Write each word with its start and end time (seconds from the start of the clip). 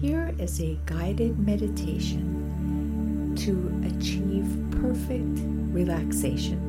Here 0.00 0.32
is 0.38 0.60
a 0.60 0.78
guided 0.86 1.40
meditation 1.40 3.34
to 3.36 3.82
achieve 3.88 4.46
perfect 4.80 5.40
relaxation. 5.74 6.60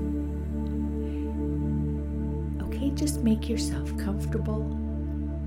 Okay, 2.63 2.89
just 2.95 3.21
make 3.21 3.47
yourself 3.47 3.95
comfortable, 3.99 4.63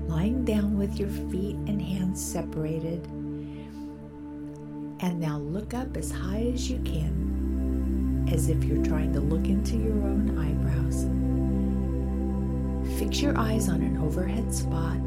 lying 0.07 0.45
down 0.45 0.77
with 0.77 0.97
your 0.97 1.09
feet 1.09 1.57
and 1.67 1.81
hands 1.81 2.23
separated. 2.23 3.05
And 5.01 5.19
now 5.19 5.39
look 5.39 5.73
up 5.73 5.97
as 5.97 6.09
high 6.09 6.51
as 6.53 6.69
you 6.69 6.79
can, 6.85 8.29
as 8.31 8.47
if 8.47 8.63
you're 8.63 8.85
trying 8.85 9.11
to 9.11 9.19
look 9.19 9.47
into 9.47 9.75
your 9.75 9.91
own 9.91 10.37
eyebrows. 10.39 11.05
Fix 12.97 13.21
your 13.21 13.37
eyes 13.37 13.67
on 13.67 13.81
an 13.81 13.97
overhead 13.97 14.55
spot 14.55 14.99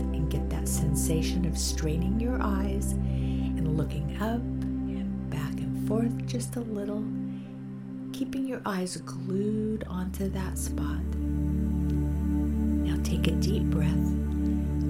sensation 0.67 1.45
of 1.47 1.57
straining 1.57 2.19
your 2.21 2.41
eyes 2.43 2.93
and 2.93 3.77
looking 3.77 4.17
up 4.21 4.41
and 4.41 5.31
back 5.31 5.53
and 5.55 5.89
forth 5.89 6.27
just 6.27 6.57
a 6.57 6.61
little, 6.61 7.05
keeping 8.13 8.47
your 8.47 8.61
eyes 8.67 8.97
glued 8.99 9.85
onto 9.85 10.29
that 10.29 10.59
spot. 10.59 11.03
Now 12.85 12.99
take 13.03 13.27
a 13.29 13.33
deep 13.33 13.65
breath. 13.65 14.13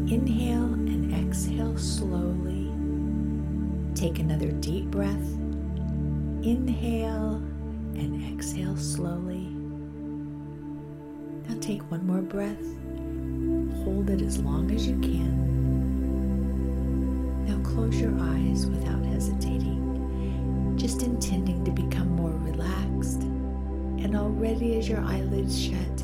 Inhale 0.08 0.74
and 0.74 1.12
exhale 1.14 1.76
slowly. 1.76 2.70
Take 3.94 4.18
another 4.18 4.52
deep 4.52 4.86
breath. 4.86 5.28
Inhale 6.42 7.36
and 7.94 8.32
exhale 8.32 8.76
slowly. 8.76 9.48
Now 11.48 11.60
take 11.60 11.90
one 11.90 12.06
more 12.06 12.22
breath 12.22 12.62
hold 13.86 14.10
it 14.10 14.20
as 14.20 14.38
long 14.38 14.70
as 14.72 14.86
you 14.86 14.98
can. 14.98 15.45
Close 17.76 18.00
your 18.00 18.18
eyes 18.18 18.66
without 18.66 19.04
hesitating, 19.04 20.74
just 20.78 21.02
intending 21.02 21.62
to 21.62 21.70
become 21.70 22.08
more 22.08 22.30
relaxed. 22.30 23.20
And 23.20 24.16
already 24.16 24.78
as 24.78 24.88
your 24.88 25.02
eyelids 25.02 25.60
shut, 25.60 25.98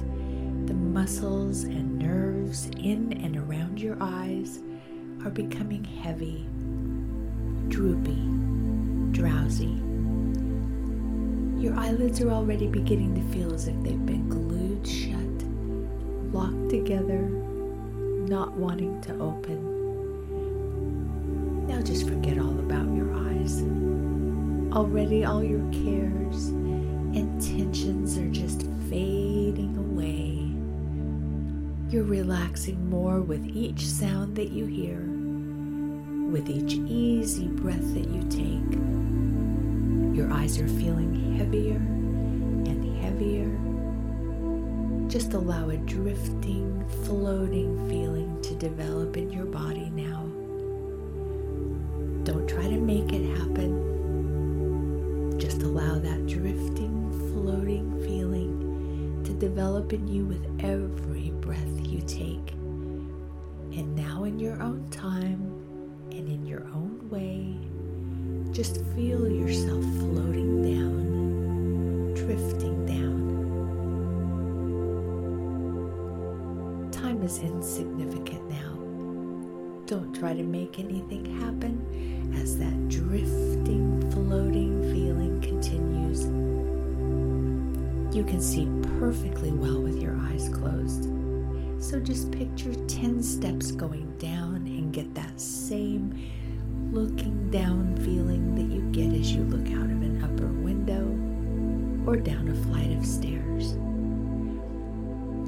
the 0.67 0.75
muscles 0.75 1.65
and 1.65 1.99
nerves 1.99 2.67
in 2.77 3.15
and 3.25 3.39
around 3.39 3.81
your 3.81 3.97
eyes 4.03 4.61
are 5.25 5.31
becoming 5.31 5.83
heavy, 5.83 6.47
droopy, 7.69 8.23
drowsy. 9.13 9.81
Your 11.59 11.75
eyelids 11.79 12.21
are 12.21 12.33
already 12.33 12.67
beginning 12.67 13.15
to 13.15 13.23
feel 13.35 13.55
as 13.55 13.67
if 13.67 13.83
they've 13.83 14.05
been 14.05 14.29
glued 14.29 14.87
shut, 14.87 16.35
locked 16.35 16.69
together, 16.69 17.23
not 18.29 18.53
wanting 18.53 19.01
to 19.01 19.19
open. 19.19 19.72
Now 21.83 21.89
just 21.89 22.09
forget 22.09 22.39
all 22.39 22.61
about 22.61 22.95
your 22.95 23.13
eyes. 23.13 23.61
Already, 24.73 25.25
all 25.25 25.43
your 25.43 25.69
cares 25.73 26.47
and 26.47 27.43
tensions 27.43 28.17
are 28.17 28.29
just 28.29 28.63
fading 28.89 29.77
away. 29.77 30.55
You're 31.93 32.05
relaxing 32.05 32.89
more 32.89 33.21
with 33.21 33.45
each 33.49 33.85
sound 33.85 34.37
that 34.37 34.51
you 34.51 34.67
hear, 34.67 35.01
with 36.31 36.49
each 36.49 36.75
easy 36.89 37.49
breath 37.49 37.95
that 37.95 38.09
you 38.09 38.23
take. 38.31 38.79
Your 40.17 40.33
eyes 40.33 40.61
are 40.61 40.69
feeling 40.69 41.35
heavier 41.37 41.83
and 42.71 42.97
heavier 43.03 43.51
just 45.11 45.33
allow 45.33 45.69
a 45.71 45.77
drifting, 45.79 46.89
floating 47.05 47.77
feeling 47.89 48.41
to 48.43 48.55
develop 48.55 49.17
in 49.17 49.33
your 49.33 49.47
body 49.47 49.91
now. 49.91 50.12
Don't 52.25 52.47
try 52.49 52.69
to 52.69 52.77
make 52.77 53.13
it 53.13 53.25
happen. 53.39 53.71
Just 55.39 55.63
allow 55.63 55.99
that 55.99 56.27
drifting, 56.27 57.11
floating 57.33 58.01
feeling 58.05 59.23
to 59.25 59.33
develop 59.33 59.93
in 59.93 60.07
you 60.07 60.25
with 60.25 60.47
every 60.65 61.31
breath 61.41 61.87
you 61.87 62.01
take. 62.03 62.53
And 62.53 63.97
now, 63.97 64.25
in 64.25 64.39
your 64.39 64.63
own 64.63 64.89
time 64.91 65.41
and 66.11 66.29
in 66.29 66.47
your 66.47 66.65
own 66.75 67.09
way, 67.11 67.57
just 68.53 68.85
feel 68.95 69.29
yourself 69.31 69.83
floating 69.99 70.63
down, 70.63 72.15
drifting 72.15 72.87
down. 72.87 73.23
time 77.13 77.23
is 77.23 77.39
insignificant. 77.41 78.42
Don't 79.93 80.15
try 80.15 80.33
to 80.33 80.43
make 80.43 80.79
anything 80.79 81.39
happen 81.39 82.33
as 82.41 82.57
that 82.57 82.89
drifting, 82.89 84.01
floating 84.11 84.81
feeling 84.91 85.39
continues. 85.43 86.23
You 88.17 88.25
can 88.25 88.41
see 88.41 88.67
perfectly 88.99 89.53
well 89.53 89.83
with 89.83 90.01
your 90.01 90.17
eyes 90.17 90.49
closed. 90.49 91.11
So 91.79 92.01
just 92.01 92.33
picture 92.33 92.73
10 92.73 93.23
steps 93.23 93.71
going 93.71 94.17
down 94.17 94.67
and 94.67 94.95
get 94.95 95.15
that 95.15 95.39
same 95.39 96.19
looking 96.91 97.51
down 97.51 97.95
feeling 97.99 98.55
that 98.55 98.75
you 98.75 98.81
get 98.93 99.13
as 99.13 99.31
you 99.31 99.43
look 99.43 99.71
out 99.77 99.91
of 99.91 100.01
an 100.01 100.25
upper 100.25 100.47
window 100.47 101.05
or 102.11 102.17
down 102.17 102.49
a 102.49 102.55
flight 102.65 102.97
of 102.97 103.05
stairs. 103.05 103.75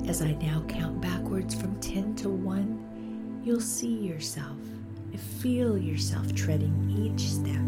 As 0.06 0.20
I 0.20 0.32
now 0.32 0.62
count 0.68 1.00
backwards 1.00 1.54
from 1.54 1.80
10 1.80 2.14
to 2.16 2.28
1, 2.28 2.93
you'll 3.44 3.60
see 3.60 3.94
yourself, 3.94 4.56
feel 5.44 5.76
yourself 5.76 6.34
treading 6.34 6.74
each 6.90 7.20
step. 7.20 7.60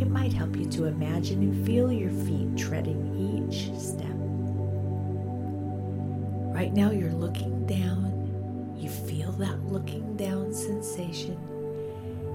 It 0.00 0.10
might 0.10 0.32
help 0.32 0.56
you 0.56 0.64
to 0.70 0.86
imagine 0.86 1.42
and 1.42 1.66
feel 1.66 1.92
your 1.92 2.10
feet 2.10 2.56
treading 2.56 3.02
each 3.14 3.70
step. 3.78 4.06
Right 6.54 6.72
now, 6.72 6.90
you're 6.90 7.12
looking 7.12 7.66
down. 7.66 8.74
You 8.74 8.88
feel 8.88 9.32
that 9.32 9.62
looking 9.66 10.16
down 10.16 10.54
sensation. 10.54 11.36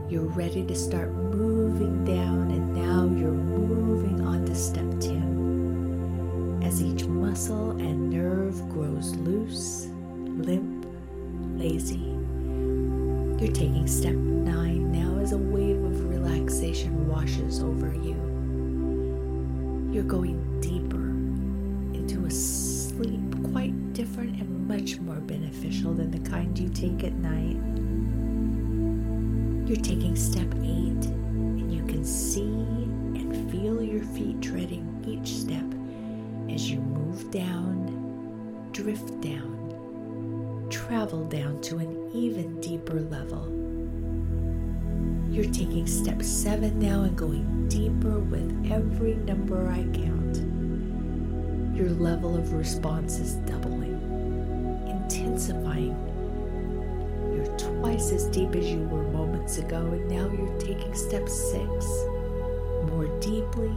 You're 0.07 0.29
ready 0.29 0.63
to 0.65 0.75
start 0.75 1.11
moving 1.11 2.05
down, 2.05 2.51
and 2.51 2.75
now 2.75 3.05
you're 3.19 3.31
moving 3.31 4.21
on 4.21 4.45
to 4.45 4.53
step 4.53 4.87
10 4.99 6.61
as 6.63 6.83
each 6.83 7.05
muscle 7.05 7.71
and 7.71 8.11
nerve 8.11 8.69
grows 8.69 9.15
loose, 9.15 9.87
limp, 10.37 10.72
lazy. 11.63 11.95
You're 13.39 13.53
taking 13.53 13.87
step 13.87 14.15
nine 14.15 14.91
now 14.91 15.17
as 15.21 15.31
a 15.31 15.37
wave 15.37 15.81
of 15.81 16.09
relaxation 16.09 17.07
washes 17.07 17.63
over 17.63 17.93
you. 17.93 18.15
You're 19.93 20.03
going 20.03 20.59
deeper 20.59 21.07
into 21.97 22.25
a 22.25 22.31
sleep 22.31 23.21
quite 23.51 23.93
different 23.93 24.41
and 24.41 24.67
much 24.67 24.99
more 24.99 25.21
beneficial 25.21 25.93
than 25.93 26.11
the 26.11 26.29
kind 26.29 26.59
you 26.59 26.67
take 26.67 27.05
at 27.05 27.13
night. 27.13 27.55
You're 29.65 29.77
taking 29.77 30.17
step 30.17 30.53
eight, 30.63 31.05
and 31.05 31.73
you 31.73 31.85
can 31.85 32.03
see 32.03 32.41
and 32.41 33.49
feel 33.49 33.81
your 33.81 34.03
feet 34.03 34.41
treading 34.41 34.85
each 35.07 35.29
step 35.29 35.63
as 36.53 36.69
you 36.69 36.79
move 36.81 37.31
down, 37.31 38.69
drift 38.73 39.21
down, 39.21 39.52
travel 40.73 41.23
down 41.25 41.61
to 41.61 41.77
an 41.77 42.09
even 42.15 42.59
deeper 42.59 42.99
level. 42.99 43.47
You're 45.31 45.51
taking 45.53 45.85
step 45.85 46.23
seven 46.23 46.79
now 46.79 47.03
and 47.03 47.15
going 47.15 47.67
deeper 47.69 48.17
with 48.17 48.71
every 48.71 49.13
number 49.13 49.69
I 49.69 49.83
count. 49.95 50.37
Your 51.77 51.89
level 51.89 52.35
of 52.35 52.53
response 52.53 53.19
is 53.19 53.35
doubling, 53.45 54.01
intensifying. 54.89 55.95
You're 57.35 57.55
twice 57.57 58.11
as 58.11 58.25
deep 58.25 58.55
as 58.55 58.65
you 58.65 58.79
were 58.87 59.03
moments 59.03 59.59
ago, 59.59 59.77
and 59.77 60.09
now 60.09 60.27
you're 60.27 60.59
taking 60.59 60.95
step 60.95 61.29
six 61.29 61.85
more 62.89 63.07
deeply 63.19 63.75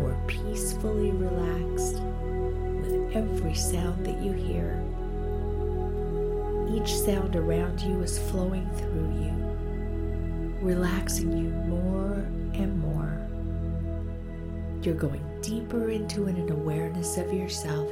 more 0.00 0.18
peacefully 0.26 1.10
relaxed 1.12 2.00
with 2.00 3.16
every 3.16 3.54
sound 3.54 4.04
that 4.04 4.20
you 4.22 4.32
hear. 4.32 4.83
Each 6.74 6.92
sound 6.92 7.36
around 7.36 7.80
you 7.82 8.02
is 8.02 8.18
flowing 8.18 8.68
through 8.70 9.12
you, 9.22 10.58
relaxing 10.60 11.30
you 11.38 11.50
more 11.68 12.14
and 12.52 12.76
more. 12.80 13.20
You're 14.82 14.96
going 14.96 15.22
deeper 15.40 15.90
into 15.90 16.26
an 16.26 16.50
awareness 16.50 17.16
of 17.16 17.32
yourself. 17.32 17.88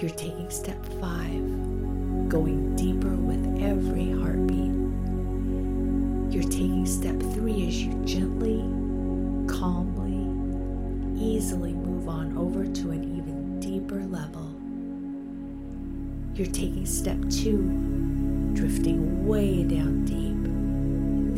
You're 0.00 0.10
taking 0.10 0.48
step 0.48 0.78
five, 1.00 2.28
going 2.28 2.76
deeper 2.76 3.16
with 3.16 3.60
every 3.60 4.12
heartbeat. 4.12 4.72
You're 6.32 6.50
taking 6.50 6.86
step 6.86 7.18
three 7.34 7.66
as 7.66 7.82
you 7.82 7.92
gently, 8.04 8.62
calmly, 9.52 10.22
easily 11.20 11.72
move 11.72 12.08
on 12.08 12.38
over 12.38 12.64
to 12.64 12.90
an 12.92 13.16
even 13.18 13.58
deeper 13.58 14.04
level. 14.04 14.41
You're 16.34 16.46
taking 16.46 16.86
step 16.86 17.18
two, 17.28 17.58
drifting 18.54 19.26
way 19.26 19.64
down 19.64 20.06
deep. 20.06 20.34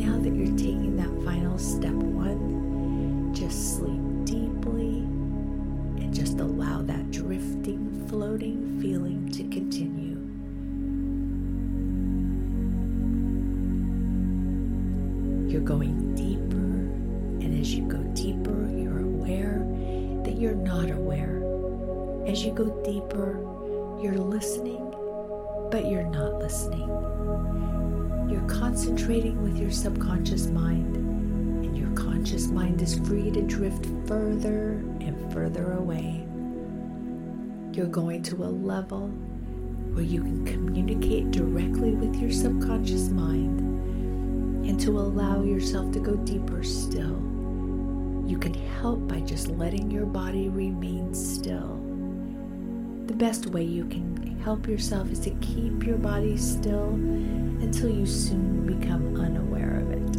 Now 0.07 0.17
that 0.17 0.33
you're 0.33 0.55
taking 0.55 0.95
that 0.95 1.25
final 1.25 1.57
step 1.57 1.91
one, 1.91 3.33
just 3.33 3.75
sleep 3.75 3.99
deeply 4.23 4.99
and 6.01 6.13
just 6.13 6.39
allow 6.39 6.81
that 6.83 7.11
drifting, 7.11 8.07
floating 8.07 8.79
feeling 8.79 9.29
to 9.31 9.43
continue. 9.49 10.15
You're 15.51 15.61
going 15.61 16.15
deeper, 16.15 16.55
and 17.43 17.59
as 17.59 17.75
you 17.75 17.83
go 17.85 17.97
deeper, 18.13 18.69
you're 18.71 18.99
aware 18.99 19.59
that 20.23 20.37
you're 20.37 20.55
not 20.55 20.89
aware. 20.89 21.43
As 22.25 22.45
you 22.45 22.53
go 22.53 22.81
deeper, 22.85 23.41
you're 24.01 24.17
listening, 24.17 24.93
but 25.71 25.85
you're 25.85 26.03
not 26.03 26.35
listening. 26.35 26.87
You're 28.29 28.47
concentrating 28.47 29.41
with 29.41 29.57
your 29.57 29.71
subconscious 29.71 30.47
mind, 30.47 30.95
and 30.95 31.77
your 31.77 31.91
conscious 31.91 32.47
mind 32.47 32.81
is 32.81 32.99
free 32.99 33.31
to 33.31 33.41
drift 33.41 33.85
further 34.07 34.73
and 34.99 35.31
further 35.33 35.73
away. 35.73 36.25
You're 37.71 37.87
going 37.87 38.23
to 38.23 38.35
a 38.43 38.51
level 38.51 39.07
where 39.93 40.03
you 40.03 40.21
can 40.21 40.45
communicate 40.45 41.31
directly 41.31 41.91
with 41.91 42.15
your 42.15 42.31
subconscious 42.31 43.09
mind 43.09 43.61
and 44.67 44.79
to 44.81 44.99
allow 44.99 45.41
yourself 45.43 45.91
to 45.93 45.99
go 45.99 46.15
deeper 46.17 46.63
still. 46.63 47.21
You 48.27 48.37
can 48.39 48.53
help 48.53 49.07
by 49.07 49.21
just 49.21 49.49
letting 49.49 49.89
your 49.91 50.05
body 50.05 50.49
remain 50.49 51.13
still. 51.13 51.84
The 53.07 53.13
best 53.13 53.45
way 53.47 53.63
you 53.63 53.85
can 53.85 54.39
help 54.43 54.67
yourself 54.67 55.11
is 55.11 55.19
to 55.19 55.29
keep 55.41 55.83
your 55.83 55.97
body 55.97 56.37
still 56.37 56.89
until 56.89 57.89
you 57.89 58.05
soon 58.05 58.65
become 58.65 59.15
unaware 59.15 59.79
of 59.79 59.91
it. 59.91 60.17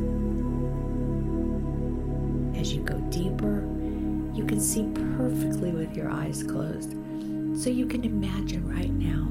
As 2.61 2.73
you 2.73 2.83
go 2.83 2.99
deeper, 3.11 3.65
you 4.35 4.45
can 4.47 4.61
see 4.61 4.89
perfectly 5.17 5.73
with 5.73 5.97
your 5.97 6.11
eyes 6.11 6.43
closed. 6.43 6.93
So 7.61 7.71
you 7.71 7.87
can 7.87 8.05
imagine 8.05 8.69
right 8.69 8.93
now 8.93 9.29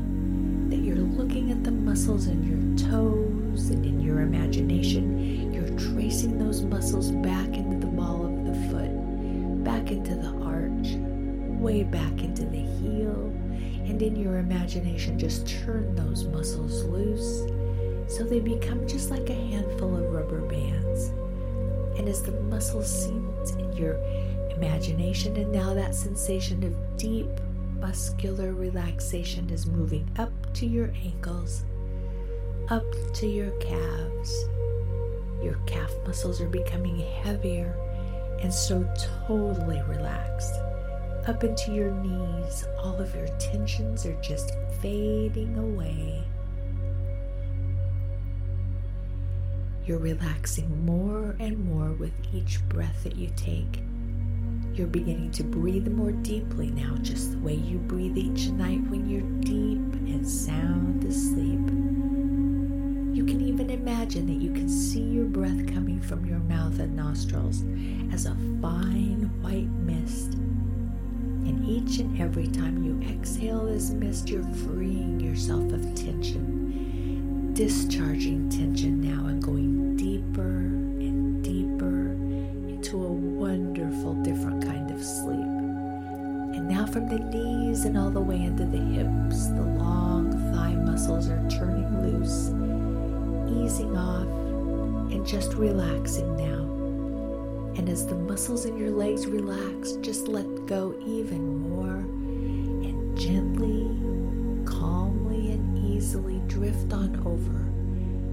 that 0.70 0.84
you're 0.84 0.96
looking 0.98 1.52
at 1.52 1.64
the 1.64 1.72
muscles 1.72 2.28
in 2.28 2.44
your 2.44 2.90
toes 2.90 3.70
and 3.70 3.86
in 3.86 4.02
your 4.02 4.20
imagination, 4.22 5.54
you're 5.54 5.78
tracing 5.78 6.38
those 6.38 6.62
muscles 6.62 7.12
back 7.12 7.48
into 7.48 7.78
the 7.78 7.92
ball 7.92 8.26
of 8.26 8.46
the 8.46 8.54
foot, 8.70 9.64
back 9.64 9.92
into 9.92 10.14
the 10.16 10.30
arch, 10.44 10.98
way 11.62 11.84
back 11.84 12.22
into 12.22 12.46
the 12.46 12.60
heel, 12.60 13.32
and 13.88 14.02
in 14.02 14.16
your 14.16 14.38
imagination, 14.38 15.18
just 15.18 15.48
turn 15.48 15.96
those 15.96 16.26
muscles 16.26 16.84
loose 16.86 17.46
so 18.08 18.24
they 18.24 18.40
become 18.40 18.88
just 18.88 19.10
like 19.10 19.30
a 19.30 19.34
handful 19.34 19.96
of 19.96 20.12
rubber 20.12 20.42
bands. 20.42 21.10
And 21.98 22.08
as 22.08 22.22
the 22.22 22.32
muscles 22.32 23.04
sink 23.04 23.24
in 23.60 23.74
your 23.74 23.96
imagination, 24.52 25.36
and 25.38 25.52
now 25.52 25.74
that 25.74 25.96
sensation 25.96 26.64
of 26.64 26.98
deep 26.98 27.30
muscular 27.80 28.54
relaxation 28.54 29.50
is 29.50 29.66
moving 29.66 30.10
up 30.18 30.32
to 30.56 30.66
your 30.66 30.92
ankles, 31.04 31.64
up 32.70 32.86
to 33.14 33.28
your 33.28 33.52
calves. 33.60 34.46
Your 35.44 35.60
calf 35.66 35.92
muscles 36.06 36.42
are 36.42 36.50
becoming 36.50 37.00
heavier 37.24 37.76
and 38.42 38.54
so 38.54 38.88
totally 39.28 39.82
relaxed. 39.88 40.54
Up 41.28 41.44
into 41.44 41.72
your 41.72 41.90
knees, 41.90 42.68
all 42.78 43.02
of 43.02 43.16
your 43.16 43.28
tensions 43.40 44.06
are 44.06 44.14
just 44.22 44.52
fading 44.80 45.58
away. 45.58 46.24
You're 49.88 49.98
relaxing 49.98 50.86
more 50.86 51.36
and 51.40 51.58
more 51.66 51.94
with 51.94 52.14
each 52.32 52.64
breath 52.70 53.04
that 53.04 53.16
you 53.16 53.32
take. 53.36 53.82
You're 54.76 54.86
beginning 54.86 55.32
to 55.32 55.44
breathe 55.44 55.88
more 55.88 56.12
deeply 56.12 56.70
now, 56.70 56.96
just 57.02 57.32
the 57.32 57.40
way 57.40 57.56
you 57.56 57.80
breathe 57.80 58.18
each 58.18 58.50
night 58.50 58.82
when 58.92 59.10
you're 59.10 59.22
deep 59.42 59.94
and 60.08 60.30
sound 60.30 61.06
asleep. 61.06 61.60
You 63.18 63.26
can 63.26 63.42
even 63.42 63.72
imagine 63.72 64.28
that 64.28 64.44
you 64.44 64.52
can 64.52 64.70
see 64.70 65.02
your 65.02 65.26
breath 65.26 65.74
coming 65.74 66.00
from 66.02 66.24
your 66.24 66.40
mouth 66.40 66.78
and 66.78 66.96
nostrils 66.96 67.64
as 68.14 68.28
a 68.28 68.38
fine 68.62 69.32
white 69.42 69.72
mist. 69.72 70.38
And 71.46 71.64
each 71.68 72.00
and 72.00 72.20
every 72.20 72.48
time 72.48 72.84
you 72.84 73.00
exhale 73.10 73.66
this 73.66 73.92
mist, 73.92 74.30
you're 74.30 74.44
freeing 74.44 75.20
yourself 75.20 75.72
of 75.72 75.82
tension, 75.94 77.54
discharging 77.54 78.50
tension 78.50 79.00
now 79.00 79.28
and 79.28 79.42
going 79.42 79.96
deeper 79.96 80.42
and 80.42 81.44
deeper 81.44 82.14
into 82.68 82.98
a 82.98 83.12
wonderful, 83.12 84.16
different 84.24 84.66
kind 84.66 84.90
of 84.92 85.04
sleep. 85.04 85.40
And 86.56 86.68
now 86.70 86.86
from 86.86 87.10
the 87.10 87.20
knees 87.20 87.86
and 87.86 87.98
all 87.98 88.10
the 88.10 88.22
way 88.22 88.42
into 88.42 88.66
the 88.66 88.78
hips. 88.78 89.48
The 89.48 89.62
long 89.62 90.32
thigh 90.54 90.74
muscles 90.74 91.30
are 91.30 91.48
turning 91.50 92.02
loose, 92.02 92.50
easing 93.62 93.96
off, 93.98 94.28
and 95.12 95.26
just 95.28 95.54
relaxing 95.54 96.36
now. 96.38 96.55
And 97.78 97.90
as 97.90 98.08
the 98.08 98.16
muscles 98.16 98.66
in 98.66 98.78
your 98.78 98.92
legs 98.92 99.28
relax, 99.28 99.94
just 100.02 100.28
let 100.28 100.66
go 100.66 100.96
even 101.06 101.60
more 101.70 101.98
and 101.98 103.18
gently, 103.18 103.84
calmly, 104.66 105.52
and 105.52 105.78
easily 105.78 106.42
drift 106.48 106.94
on 106.94 107.16
over 107.26 107.66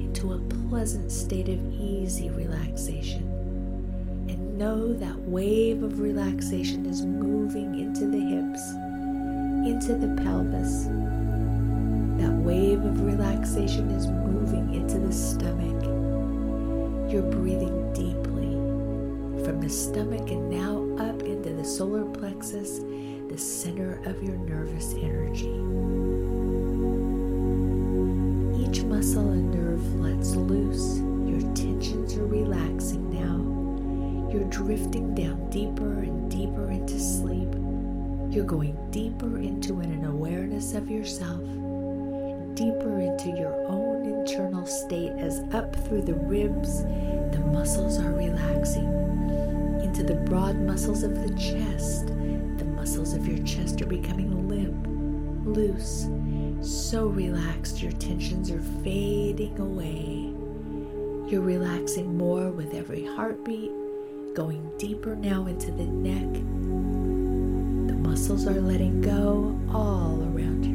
into 0.01 0.33
a 0.35 0.39
pleasant 0.69 1.11
state 1.11 1.49
of 1.49 1.59
easy 1.75 2.31
relaxation 2.31 3.23
And 4.29 4.57
know 4.59 4.93
that 4.95 5.19
wave 5.19 5.83
of 5.83 6.01
relaxation 6.01 6.87
is 6.87 7.03
moving 7.03 7.81
into 7.81 8.07
the 8.07 8.21
hips, 8.21 8.71
into 9.67 9.95
the 9.95 10.15
pelvis. 10.23 10.85
That 12.23 12.33
wave 12.33 12.85
of 12.85 13.03
relaxation 13.03 13.91
is 13.91 14.07
moving 14.07 14.75
into 14.75 14.99
the 14.99 15.13
stomach. 15.13 15.83
You're 17.13 17.23
breathing 17.23 17.93
deeply 17.93 18.32
from 19.45 19.61
the 19.61 19.69
stomach 19.69 20.31
and 20.31 20.49
now 20.49 21.05
up 21.05 21.23
into 21.23 21.53
the 21.53 21.65
solar 21.65 22.05
plexus, 22.05 22.79
the 23.29 23.37
center 23.37 24.01
of 24.05 24.23
your 24.23 24.37
nervous 24.37 24.95
energy. 24.95 25.51
Each 28.63 28.83
muscle 28.85 29.31
and 29.31 29.51
nerve 29.51 29.95
lets 29.97 30.37
loose. 30.37 30.99
Your 31.29 31.41
tensions 31.55 32.15
are 32.17 32.27
relaxing 32.27 33.11
now. 33.11 34.31
you're 34.33 34.49
drifting 34.49 35.15
down 35.15 35.51
deeper 35.51 36.01
and 36.01 36.31
deeper 36.31 36.71
into 36.71 36.99
sleep. 36.99 37.53
You're 38.33 38.45
going 38.45 38.79
deeper 38.91 39.39
into 39.39 39.81
an 39.81 40.05
awareness 40.05 40.73
of 40.75 40.91
yourself, 40.91 41.43
deeper 42.55 43.01
into 43.01 43.29
your 43.37 43.55
own 43.69 43.92
internal 44.23 44.65
state 44.65 45.11
as 45.19 45.41
up 45.53 45.75
through 45.75 46.03
the 46.03 46.15
ribs, 46.15 46.85
the 46.85 47.43
muscles 47.53 47.99
are 47.99 48.13
relaxing. 48.13 48.87
Into 49.83 50.05
the 50.05 50.15
broad 50.15 50.57
muscles 50.57 51.03
of 51.03 51.21
the 51.21 51.35
chest, 51.35 52.07
the 52.07 52.65
muscles 52.65 53.15
of 53.15 53.27
your 53.27 53.45
chest 53.45 53.83
are 53.83 53.87
becoming 53.87 54.49
limp, 54.49 54.87
loose, 55.45 56.07
so 56.65 57.09
relaxed 57.09 57.83
your 57.83 57.91
tensions 57.93 58.53
are 58.53 58.63
fading 58.85 59.59
away. 59.59 60.33
You're 61.29 61.41
relaxing 61.41 62.17
more 62.17 62.53
with 62.53 62.75
every 62.75 63.05
heartbeat 63.05 63.73
going 64.35 64.71
deeper 64.79 65.17
now 65.17 65.47
into 65.47 65.73
the 65.73 65.85
neck. 65.85 66.33
The 67.89 68.09
muscles 68.09 68.47
are 68.47 68.61
letting 68.61 69.01
go 69.01 69.59
all 69.75 70.23
around. 70.23 70.63
The 70.63 70.72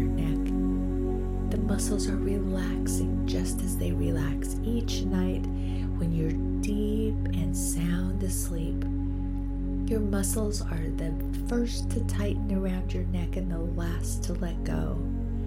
muscles 1.68 2.08
are 2.08 2.16
relaxing 2.16 3.28
just 3.28 3.62
as 3.62 3.78
they 3.78 3.92
relax 3.92 4.56
each 4.64 5.02
night 5.02 5.46
when 5.98 6.14
you're 6.14 6.32
deep 6.62 7.14
and 7.36 7.56
sound 7.56 8.24
asleep. 8.24 8.86
Your 9.90 10.00
muscles 10.00 10.62
are 10.62 10.88
the 10.96 11.14
first 11.50 11.90
to 11.92 12.00
tighten 12.06 12.54
around 12.54 12.94
your 12.94 13.04
neck 13.06 13.36
and 13.36 13.52
the 13.52 13.60
last 13.60 14.24
to 14.24 14.34
let 14.36 14.64
go. 14.64 14.94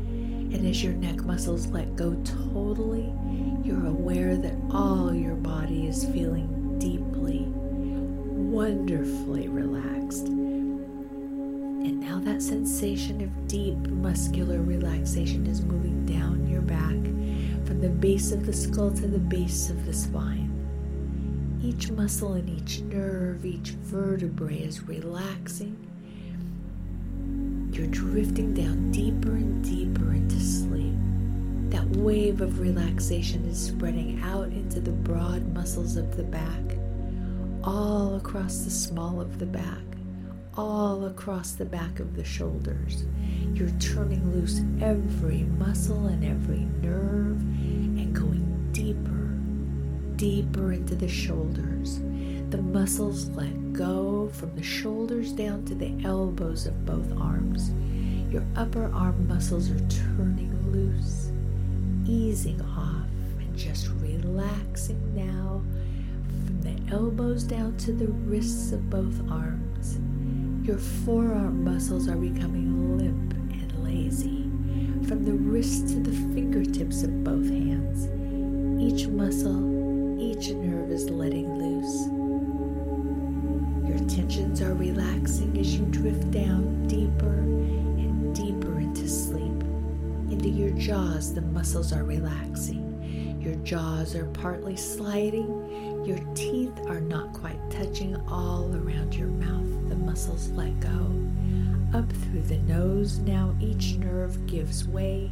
And 0.04 0.66
as 0.66 0.84
your 0.84 0.92
neck 0.92 1.24
muscles 1.24 1.68
let 1.68 1.96
go 1.96 2.14
totally, 2.22 3.14
you're 3.64 3.86
aware 3.86 4.36
that 4.36 4.54
all 4.70 5.14
your 5.14 5.36
body 5.36 5.86
is 5.86 6.04
feeling 6.04 6.78
deeply 6.78 7.46
wonderfully 8.50 9.48
relaxed. 9.48 10.39
That 12.24 12.42
sensation 12.42 13.22
of 13.22 13.48
deep 13.48 13.78
muscular 13.88 14.60
relaxation 14.60 15.46
is 15.46 15.62
moving 15.62 16.04
down 16.04 16.46
your 16.46 16.60
back 16.60 17.02
from 17.66 17.80
the 17.80 17.88
base 17.88 18.30
of 18.30 18.44
the 18.44 18.52
skull 18.52 18.90
to 18.92 19.06
the 19.06 19.18
base 19.18 19.70
of 19.70 19.86
the 19.86 19.94
spine. 19.94 20.48
Each 21.62 21.90
muscle 21.90 22.34
and 22.34 22.48
each 22.48 22.80
nerve, 22.82 23.46
each 23.46 23.70
vertebrae 23.70 24.58
is 24.58 24.82
relaxing. 24.82 25.76
You're 27.72 27.86
drifting 27.86 28.52
down 28.52 28.90
deeper 28.92 29.32
and 29.32 29.64
deeper 29.64 30.12
into 30.12 30.38
sleep. 30.40 30.94
That 31.70 31.86
wave 31.96 32.42
of 32.42 32.60
relaxation 32.60 33.46
is 33.46 33.58
spreading 33.58 34.20
out 34.22 34.48
into 34.48 34.80
the 34.80 34.90
broad 34.90 35.54
muscles 35.54 35.96
of 35.96 36.16
the 36.16 36.24
back, 36.24 36.76
all 37.64 38.16
across 38.16 38.58
the 38.58 38.70
small 38.70 39.20
of 39.20 39.38
the 39.38 39.46
back, 39.46 39.89
all 40.56 41.06
across 41.06 41.52
the 41.52 41.64
back 41.64 42.00
of 42.00 42.16
the 42.16 42.24
shoulders. 42.24 43.04
You're 43.54 43.70
turning 43.78 44.32
loose 44.32 44.60
every 44.80 45.44
muscle 45.58 46.06
and 46.06 46.24
every 46.24 46.66
nerve 46.82 47.40
and 47.40 48.14
going 48.14 48.70
deeper, 48.72 50.16
deeper 50.16 50.72
into 50.72 50.94
the 50.94 51.08
shoulders. 51.08 52.00
The 52.50 52.62
muscles 52.62 53.28
let 53.30 53.72
go 53.72 54.28
from 54.32 54.54
the 54.56 54.62
shoulders 54.62 55.32
down 55.32 55.64
to 55.66 55.74
the 55.74 55.94
elbows 56.04 56.66
of 56.66 56.84
both 56.84 57.16
arms. 57.20 57.70
Your 58.32 58.42
upper 58.56 58.90
arm 58.92 59.28
muscles 59.28 59.70
are 59.70 59.88
turning 59.88 60.52
loose, 60.72 61.30
easing 62.06 62.60
off, 62.62 63.06
and 63.38 63.56
just 63.56 63.88
relaxing 64.00 65.00
now 65.14 65.62
from 66.44 66.62
the 66.62 66.92
elbows 66.94 67.44
down 67.44 67.76
to 67.78 67.92
the 67.92 68.06
wrists 68.06 68.72
of 68.72 68.90
both 68.90 69.20
arms. 69.30 69.98
Your 70.62 70.78
forearm 70.78 71.64
muscles 71.64 72.06
are 72.08 72.16
becoming 72.16 72.98
limp 72.98 73.32
and 73.50 73.84
lazy 73.84 74.42
from 75.08 75.24
the 75.24 75.32
wrists 75.32 75.92
to 75.92 76.00
the 76.00 76.12
fingertips 76.34 77.02
of 77.02 77.24
both 77.24 77.48
hands. 77.48 78.06
Each 78.80 79.08
muscle, 79.08 80.20
each 80.20 80.50
nerve 80.50 80.90
is 80.90 81.08
letting 81.10 81.54
loose. 81.58 82.08
Your 83.88 83.98
tensions 84.08 84.60
are 84.60 84.74
relaxing 84.74 85.58
as 85.58 85.74
you 85.74 85.86
drift 85.86 86.30
down 86.30 86.86
deeper 86.86 87.38
and 87.38 88.34
deeper 88.34 88.78
into 88.78 89.08
sleep. 89.08 89.64
into 90.30 90.48
your 90.48 90.70
jaws, 90.78 91.34
the 91.34 91.40
muscles 91.42 91.92
are 91.92 92.04
relaxing. 92.04 93.40
Your 93.40 93.56
jaws 93.56 94.14
are 94.14 94.26
partly 94.26 94.76
sliding. 94.76 95.89
Your 96.10 96.34
teeth 96.34 96.76
are 96.88 97.00
not 97.00 97.32
quite 97.32 97.60
touching 97.70 98.16
all 98.26 98.68
around 98.74 99.14
your 99.14 99.28
mouth. 99.28 99.88
The 99.88 99.94
muscles 99.94 100.48
let 100.48 100.80
go. 100.80 101.06
Up 101.96 102.10
through 102.10 102.42
the 102.42 102.58
nose, 102.58 103.20
now 103.20 103.54
each 103.60 103.94
nerve 103.94 104.44
gives 104.48 104.88
way. 104.88 105.30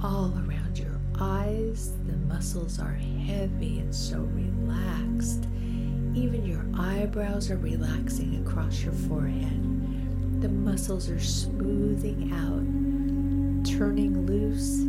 All 0.00 0.32
around 0.46 0.78
your 0.78 0.96
eyes, 1.18 1.90
the 2.06 2.16
muscles 2.32 2.78
are 2.78 2.92
heavy 2.94 3.80
and 3.80 3.92
so 3.92 4.20
relaxed. 4.32 5.48
Even 6.14 6.46
your 6.46 6.64
eyebrows 6.78 7.50
are 7.50 7.56
relaxing 7.56 8.46
across 8.46 8.84
your 8.84 8.92
forehead. 8.92 10.40
The 10.40 10.50
muscles 10.50 11.10
are 11.10 11.18
smoothing 11.18 12.30
out 12.32 12.62
turning 13.76 14.24
loose, 14.24 14.82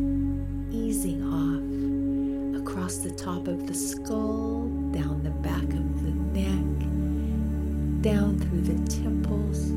easing 0.72 1.24
off 1.26 2.62
across 2.62 2.98
the 2.98 3.12
top 3.12 3.48
of 3.48 3.66
the 3.66 3.74
skull, 3.74 4.70
down 4.92 5.24
the 5.24 5.30
back 5.30 5.64
of 5.64 6.04
the 6.04 6.12
neck, 6.38 6.82
down 8.02 8.38
through 8.40 8.62
the 8.62 8.92
temples, 8.92 9.72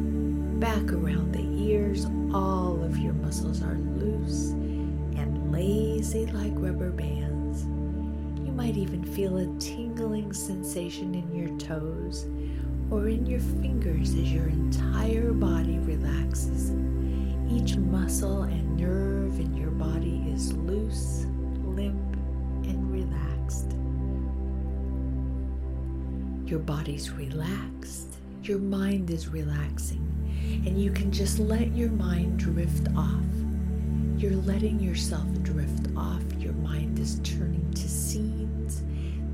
back 0.59 0.93
around 0.93 1.33
the 1.33 1.65
ears. 1.65 2.07
All 2.33 2.83
of 2.83 2.99
your 2.99 3.13
muscles 3.15 3.63
are 3.63 3.79
loose 3.97 4.51
and 5.17 5.53
lazy 5.53 6.27
like 6.27 6.53
rubber 6.57 6.91
bands. 6.91 7.63
You 8.45 8.53
might 8.53 8.77
even 8.77 9.05
feel 9.05 9.39
a 9.39 9.47
tingling 9.61 10.33
sensation 10.33 11.15
in 11.15 11.35
your 11.35 11.57
toes 11.59 12.27
or 12.91 13.09
in 13.09 13.25
your 13.27 13.41
fingers 13.41 14.11
as 14.11 14.33
your 14.33 14.49
entire 14.49 15.33
body 15.33 15.79
relaxes. 15.79 16.73
Each 17.49 17.77
muscle 17.77 18.43
and 18.43 18.77
nerve 18.77 19.39
in 19.39 19.55
your 19.55 19.71
body 19.71 20.25
is 20.33 20.53
loose, 20.55 21.27
limp, 21.63 22.17
and 22.65 22.91
relaxed. 22.91 23.77
Your 26.47 26.59
body's 26.59 27.11
relaxed, 27.11 28.19
your 28.43 28.59
mind 28.59 29.11
is 29.11 29.29
relaxing, 29.29 30.07
and 30.67 30.79
you 30.81 30.91
can 30.91 31.11
just 31.11 31.39
let 31.39 31.75
your 31.75 31.89
mind 31.91 32.39
drift 32.39 32.87
off. 32.95 33.25
You're 34.19 34.37
letting 34.43 34.79
yourself 34.79 35.27
drift 35.43 35.89
off. 35.97 36.23
Your 36.39 36.53
mind 36.53 36.99
is 36.99 37.19
turning 37.25 37.71
to 37.73 37.89
scenes, 37.89 38.83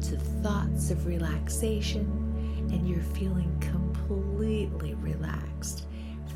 to 0.09 0.17
thoughts 0.43 0.93
of 0.93 1.05
relaxation, 1.05 2.07
and 2.71 2.89
you're 2.89 3.03
feeling 3.03 3.53
completely 3.61 4.95
relaxed 4.95 5.87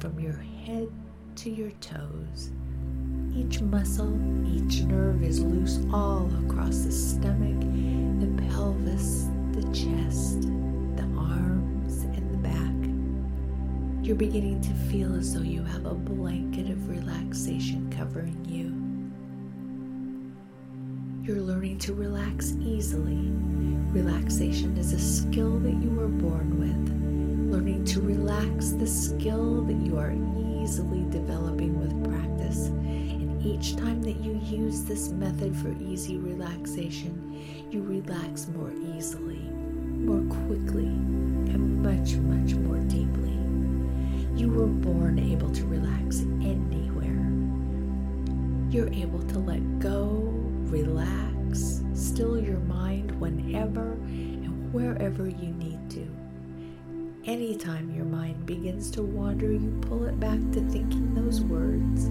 from 0.00 0.18
your 0.18 0.42
head 0.66 0.88
to 1.36 1.50
your 1.50 1.70
toes. 1.80 2.50
Each 3.32 3.60
muscle, 3.60 4.12
each 4.46 4.82
nerve 4.82 5.22
is 5.22 5.40
loose 5.40 5.78
all 5.92 6.28
across 6.44 6.78
the 6.78 6.92
stomach, 6.92 7.60
the 8.20 8.42
pelvis, 8.48 9.28
the 9.52 9.62
chest, 9.72 10.48
You're 14.04 14.16
beginning 14.16 14.60
to 14.60 14.74
feel 14.90 15.16
as 15.16 15.32
though 15.32 15.40
you 15.40 15.62
have 15.64 15.86
a 15.86 15.94
blanket 15.94 16.68
of 16.68 16.90
relaxation 16.90 17.90
covering 17.90 18.44
you. 18.44 18.68
You're 21.26 21.42
learning 21.42 21.78
to 21.78 21.94
relax 21.94 22.52
easily. 22.60 23.30
Relaxation 23.98 24.76
is 24.76 24.92
a 24.92 24.98
skill 24.98 25.58
that 25.60 25.82
you 25.82 25.88
were 25.88 26.08
born 26.08 26.58
with. 26.60 27.50
Learning 27.50 27.82
to 27.86 28.02
relax 28.02 28.72
the 28.72 28.86
skill 28.86 29.62
that 29.62 29.80
you 29.80 29.96
are 29.96 30.12
easily 30.62 31.06
developing 31.08 31.80
with 31.80 32.04
practice. 32.04 32.66
And 32.66 33.42
each 33.42 33.74
time 33.74 34.02
that 34.02 34.20
you 34.20 34.38
use 34.44 34.82
this 34.82 35.08
method 35.12 35.56
for 35.56 35.74
easy 35.80 36.18
relaxation, 36.18 37.68
you 37.70 37.80
relax 37.82 38.48
more 38.48 38.70
easily, 38.94 39.40
more 40.04 40.20
quickly, 40.44 40.84
and 40.84 41.82
much, 41.82 42.16
much 42.16 42.54
more 42.56 42.80
deeply. 42.80 43.43
You 44.34 44.50
were 44.50 44.66
born 44.66 45.18
able 45.18 45.50
to 45.50 45.64
relax 45.66 46.20
anywhere. 46.20 47.30
You're 48.68 48.92
able 48.92 49.22
to 49.22 49.38
let 49.38 49.78
go, 49.78 50.32
relax, 50.66 51.82
still 51.94 52.40
your 52.40 52.58
mind 52.58 53.12
whenever 53.20 53.92
and 53.92 54.72
wherever 54.72 55.28
you 55.28 55.52
need 55.52 55.88
to. 55.90 56.06
Anytime 57.26 57.90
your 57.94 58.04
mind 58.04 58.44
begins 58.44 58.90
to 58.90 59.02
wander, 59.02 59.52
you 59.52 59.78
pull 59.82 60.04
it 60.04 60.18
back 60.18 60.40
to 60.52 60.60
thinking 60.68 61.14
those 61.14 61.40
words. 61.40 62.06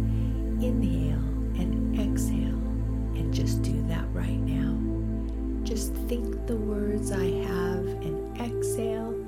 Inhale 0.63 1.19
and 1.59 1.99
exhale, 1.99 2.61
and 3.19 3.33
just 3.33 3.61
do 3.61 3.85
that 3.87 4.05
right 4.13 4.39
now. 4.39 4.79
Just 5.63 5.93
think 6.07 6.47
the 6.47 6.55
words 6.55 7.11
I 7.11 7.25
have 7.25 7.85
and 7.85 8.37
exhale. 8.39 9.22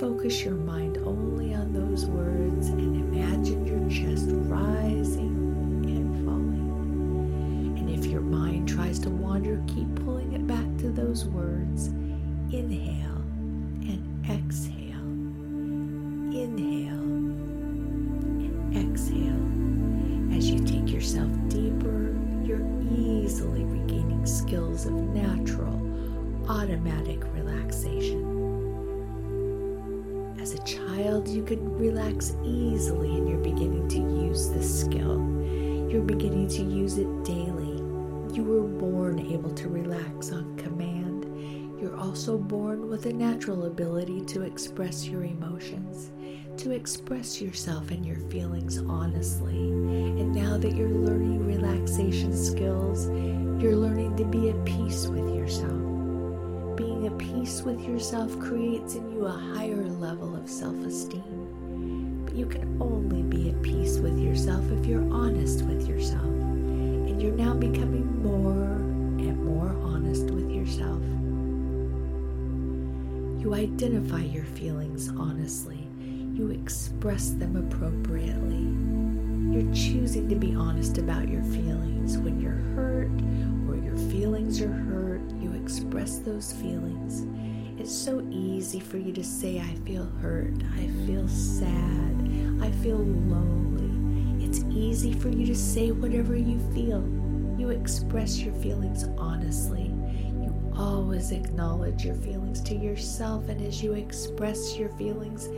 Focus 0.00 0.44
your 0.44 0.56
mind 0.56 0.98
only 1.06 1.54
on 1.54 1.72
those 1.72 2.04
words 2.04 2.68
and 2.68 2.96
imagine 2.96 3.64
your 3.64 3.80
chest 3.88 4.26
rising 4.30 5.82
and 5.86 6.26
falling. 6.26 7.78
And 7.78 7.88
if 7.88 8.04
your 8.04 8.20
mind 8.20 8.68
tries 8.68 8.98
to 9.00 9.08
wander, 9.08 9.62
keep 9.66 9.88
pulling 10.04 10.34
it 10.34 10.46
back 10.46 10.66
to 10.80 10.90
those 10.90 11.24
words. 11.24 11.86
Inhale 12.52 13.22
and 13.88 14.22
exhale. 14.28 15.00
Inhale 16.30 17.00
and 18.44 18.76
exhale. 18.76 20.36
As 20.36 20.50
you 20.50 20.58
take 20.58 20.92
yourself 20.92 21.30
deeper, 21.48 22.14
you're 22.44 22.68
easily 22.94 23.64
regaining 23.64 24.26
skills 24.26 24.84
of 24.84 24.92
natural, 24.92 25.80
automatic 26.50 27.24
relaxation. 27.32 28.25
Child, 30.96 31.28
you 31.28 31.42
could 31.42 31.78
relax 31.78 32.34
easily, 32.42 33.08
and 33.16 33.28
you're 33.28 33.36
beginning 33.36 33.86
to 33.88 33.98
use 33.98 34.48
this 34.48 34.80
skill. 34.80 35.18
You're 35.90 36.00
beginning 36.00 36.48
to 36.48 36.62
use 36.62 36.96
it 36.96 37.22
daily. 37.22 37.76
You 38.34 38.42
were 38.42 38.62
born 38.62 39.18
able 39.18 39.50
to 39.50 39.68
relax 39.68 40.32
on 40.32 40.56
command. 40.56 41.26
You're 41.78 41.98
also 41.98 42.38
born 42.38 42.88
with 42.88 43.04
a 43.04 43.12
natural 43.12 43.66
ability 43.66 44.22
to 44.22 44.42
express 44.42 45.06
your 45.06 45.24
emotions 45.24 46.12
to 46.56 46.70
express 46.70 47.42
yourself 47.42 47.90
and 47.90 48.06
your 48.06 48.16
feelings 48.30 48.78
honestly. 48.78 49.58
And 49.58 50.34
now 50.34 50.56
that 50.56 50.74
you're 50.74 50.88
learning 50.88 51.46
relaxation 51.46 52.34
skills, 52.34 53.08
you're 53.62 53.76
learning 53.76 54.16
to 54.16 54.24
be 54.24 54.48
at 54.48 54.64
peace 54.64 55.06
with 55.06 55.34
yourself. 55.34 55.82
Being 56.76 57.06
at 57.06 57.18
peace 57.18 57.60
with 57.60 57.82
yourself 57.82 58.38
creates 58.40 58.94
in 58.94 59.10
you 59.10 59.26
a 59.26 59.30
higher 59.30 59.84
level 59.84 60.35
of 60.46 60.50
self 60.52 60.76
esteem. 60.86 62.22
But 62.24 62.36
you 62.36 62.46
can 62.46 62.80
only 62.80 63.22
be 63.22 63.50
at 63.50 63.60
peace 63.62 63.98
with 63.98 64.16
yourself 64.18 64.64
if 64.70 64.86
you're 64.86 65.12
honest 65.12 65.62
with 65.64 65.88
yourself. 65.88 66.22
And 66.22 67.20
you're 67.20 67.32
now 67.32 67.52
becoming 67.52 68.22
more 68.22 68.76
and 69.18 69.44
more 69.44 69.70
honest 69.82 70.30
with 70.30 70.48
yourself. 70.48 71.02
You 73.42 73.54
identify 73.54 74.20
your 74.20 74.44
feelings 74.44 75.08
honestly 75.08 75.88
you 76.36 76.50
express 76.50 77.30
them 77.30 77.56
appropriately. 77.56 78.66
You're 79.54 79.74
choosing 79.74 80.28
to 80.28 80.36
be 80.36 80.54
honest 80.54 80.98
about 80.98 81.30
your 81.30 81.42
feelings. 81.44 82.18
When 82.18 82.38
you're 82.38 82.60
hurt 82.76 83.08
or 83.66 83.82
your 83.82 83.96
feelings 84.10 84.60
are 84.60 84.70
hurt, 84.70 85.22
you 85.40 85.54
express 85.54 86.18
those 86.18 86.52
feelings. 86.52 87.22
It's 87.78 87.94
so 87.94 88.26
easy 88.30 88.80
for 88.80 88.96
you 88.96 89.12
to 89.12 89.22
say, 89.22 89.60
I 89.60 89.74
feel 89.86 90.06
hurt, 90.22 90.54
I 90.76 90.88
feel 91.06 91.28
sad, 91.28 92.58
I 92.60 92.70
feel 92.82 92.96
lonely. 92.96 94.44
It's 94.44 94.64
easy 94.70 95.12
for 95.12 95.28
you 95.28 95.44
to 95.46 95.54
say 95.54 95.90
whatever 95.90 96.34
you 96.34 96.58
feel. 96.74 97.02
You 97.58 97.70
express 97.70 98.38
your 98.38 98.54
feelings 98.54 99.04
honestly. 99.18 99.92
You 100.40 100.72
always 100.74 101.32
acknowledge 101.32 102.02
your 102.02 102.14
feelings 102.14 102.62
to 102.62 102.74
yourself, 102.74 103.48
and 103.50 103.60
as 103.60 103.82
you 103.82 103.92
express 103.92 104.76
your 104.76 104.88
feelings, 104.96 105.48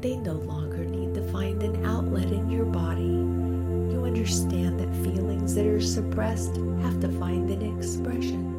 they 0.00 0.16
no 0.16 0.34
longer 0.34 0.84
need 0.86 1.12
to 1.14 1.32
find 1.32 1.62
an 1.62 1.84
outlet 1.84 2.32
in 2.32 2.50
your 2.50 2.64
body. 2.64 3.02
You 3.02 4.04
understand 4.06 4.80
that 4.80 5.04
feelings 5.04 5.54
that 5.54 5.66
are 5.66 5.80
suppressed 5.80 6.56
have 6.80 6.98
to 7.00 7.08
find 7.18 7.50
an 7.50 7.76
expression, 7.76 8.54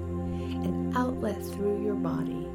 an 0.63 0.93
outlet 0.95 1.43
through 1.43 1.83
your 1.83 1.95
body. 1.95 2.45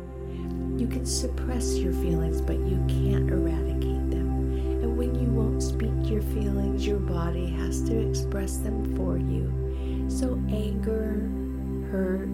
You 0.76 0.88
can 0.88 1.06
suppress 1.06 1.76
your 1.76 1.92
feelings, 1.92 2.40
but 2.40 2.58
you 2.58 2.84
can't 2.88 3.30
eradicate 3.30 4.10
them. 4.10 4.58
And 4.82 4.98
when 4.98 5.14
you 5.14 5.28
won't 5.28 5.62
speak 5.62 5.92
your 6.10 6.22
feelings, 6.22 6.84
your 6.86 6.98
body 6.98 7.46
has 7.46 7.80
to 7.82 7.96
express 7.96 8.56
them 8.56 8.96
for 8.96 9.16
you. 9.16 10.10
So, 10.10 10.34
anger, 10.48 11.30
hurt, 11.90 12.28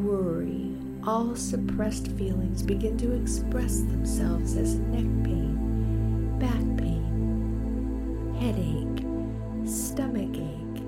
worry, 0.00 0.76
all 1.04 1.34
suppressed 1.34 2.08
feelings 2.12 2.62
begin 2.62 2.96
to 2.98 3.20
express 3.20 3.80
themselves 3.80 4.56
as 4.56 4.76
neck 4.76 5.24
pain, 5.24 6.38
back 6.38 6.78
pain, 6.78 8.34
headache, 8.38 9.68
stomach 9.68 10.36
ache, 10.36 10.82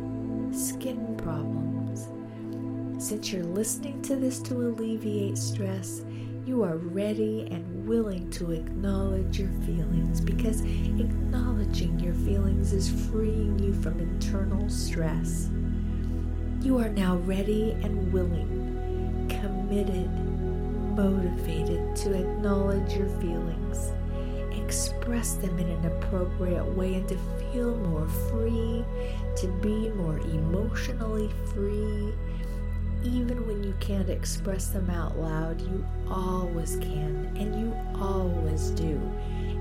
skin 0.54 1.16
problems. 1.16 2.08
Since 3.04 3.32
you're 3.32 3.42
listening 3.42 4.00
to 4.02 4.16
this 4.16 4.38
to 4.42 4.54
alleviate 4.54 5.36
stress, 5.36 6.02
you 6.44 6.64
are 6.64 6.76
ready 6.76 7.46
and 7.52 7.86
willing 7.86 8.28
to 8.28 8.50
acknowledge 8.50 9.38
your 9.38 9.50
feelings 9.64 10.20
because 10.20 10.62
acknowledging 10.62 12.00
your 12.00 12.14
feelings 12.14 12.72
is 12.72 12.90
freeing 13.10 13.56
you 13.60 13.72
from 13.74 14.00
internal 14.00 14.68
stress. 14.68 15.50
You 16.60 16.78
are 16.78 16.88
now 16.88 17.16
ready 17.18 17.72
and 17.82 18.12
willing, 18.12 19.28
committed, 19.28 20.10
motivated 20.96 21.94
to 21.96 22.12
acknowledge 22.12 22.92
your 22.92 23.08
feelings, 23.20 23.92
express 24.52 25.34
them 25.34 25.56
in 25.60 25.68
an 25.68 25.86
appropriate 25.86 26.64
way, 26.64 26.94
and 26.94 27.08
to 27.08 27.18
feel 27.52 27.76
more 27.76 28.08
free, 28.30 28.84
to 29.36 29.46
be 29.60 29.90
more 29.90 30.18
emotionally 30.18 31.30
free 31.54 32.12
even 33.04 33.46
when 33.46 33.62
you 33.64 33.74
can't 33.80 34.08
express 34.08 34.68
them 34.68 34.88
out 34.90 35.18
loud, 35.18 35.60
you 35.60 35.84
always 36.10 36.76
can 36.76 37.32
and 37.36 37.54
you 37.58 37.74
always 38.00 38.70
do. 38.70 39.00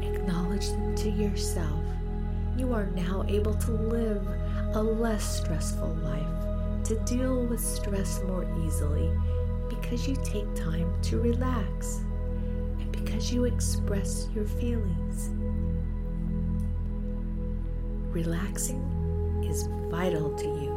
Acknowledge 0.01 0.69
them 0.69 0.95
to 0.95 1.09
yourself. 1.09 1.83
You 2.57 2.73
are 2.73 2.85
now 2.87 3.25
able 3.27 3.55
to 3.55 3.71
live 3.71 4.27
a 4.73 4.81
less 4.81 5.39
stressful 5.41 5.95
life, 6.03 6.83
to 6.85 6.99
deal 7.05 7.45
with 7.45 7.59
stress 7.59 8.21
more 8.23 8.45
easily 8.65 9.09
because 9.69 10.07
you 10.07 10.15
take 10.23 10.53
time 10.55 10.93
to 11.03 11.19
relax 11.19 12.01
and 12.79 12.91
because 12.91 13.33
you 13.33 13.45
express 13.45 14.27
your 14.35 14.45
feelings. 14.45 15.29
Relaxing 18.13 19.43
is 19.49 19.67
vital 19.89 20.35
to 20.35 20.45
you. 20.45 20.71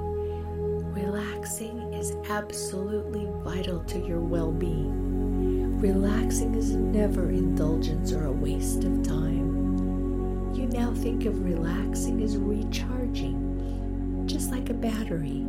Relaxing 0.95 1.84
is 1.95 2.17
absolutely 2.29 3.27
vital 3.43 3.83
to 3.85 3.99
your 3.99 4.21
well 4.21 4.51
being. 4.51 5.81
Relaxing 5.81 6.55
is 6.55 6.75
never 6.77 7.31
indulgence 7.31 8.13
or 8.13 8.25
a 8.25 8.33
waste 8.33 8.85
of 8.85 9.03
time. 9.03 10.53
You 10.55 10.67
now 10.67 10.93
think 10.95 11.25
of 11.27 11.45
relaxing 11.45 12.23
as 12.23 12.37
recharging, 12.37 14.25
just 14.27 14.51
like 14.51 14.71
a 14.71 14.75
battery. 14.75 15.47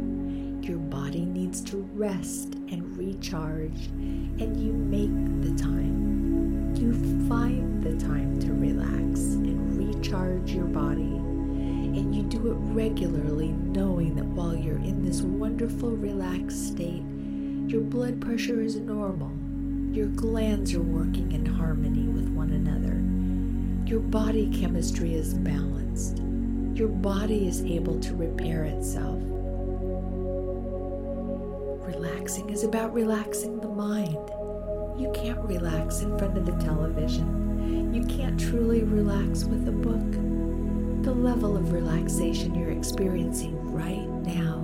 Your 0.62 0.80
body 0.80 1.26
needs 1.26 1.62
to 1.66 1.78
rest 1.94 2.56
and 2.70 2.98
recharge, 2.98 3.88
and 3.88 4.60
you 4.60 4.74
make 4.74 5.42
the 5.42 5.62
time. 5.62 6.76
You 6.76 6.94
find 7.30 7.84
the 7.84 7.96
time 8.04 8.40
to 8.40 8.54
relax 8.54 9.20
and 9.20 9.78
recharge 9.78 10.52
your 10.52 10.66
body 10.66 11.15
it 12.48 12.56
regularly, 12.74 13.50
knowing 13.50 14.16
that 14.16 14.26
while 14.26 14.56
you're 14.56 14.78
in 14.78 15.04
this 15.04 15.22
wonderful, 15.22 15.92
relaxed 15.92 16.68
state, 16.68 17.04
your 17.68 17.82
blood 17.82 18.22
pressure 18.22 18.62
is 18.62 18.76
normal, 18.76 19.32
your 19.96 20.08
glands 20.08 20.74
are 20.74 20.82
working 20.82 21.32
in 21.32 21.46
harmony 21.46 22.08
with 22.08 22.28
one 22.30 22.52
another, 22.52 23.02
your 23.90 24.00
body 24.00 24.50
chemistry 24.50 25.14
is 25.14 25.34
balanced, 25.34 26.22
your 26.78 26.88
body 26.88 27.48
is 27.48 27.64
able 27.64 28.00
to 28.00 28.16
repair 28.16 28.66
itself. 28.66 29.22
Relaxing 31.86 32.50
is 32.50 32.64
about 32.64 32.94
relaxing 32.94 33.60
the 33.60 33.68
mind. 33.68 34.18
You 35.00 35.12
can't 35.14 35.40
relax 35.40 36.02
in 36.02 36.18
front 36.18 36.38
of 36.38 36.46
the 36.46 36.64
television. 36.64 37.94
You 37.94 38.04
can't 38.06 38.40
truly 38.40 38.84
relax 38.84 39.44
with 39.46 39.68
a 39.68 39.72
book 39.72 40.25
the 41.06 41.14
level 41.14 41.56
of 41.56 41.72
relaxation 41.72 42.56
you're 42.56 42.72
experiencing 42.72 43.56
right 43.72 44.10
now 44.26 44.56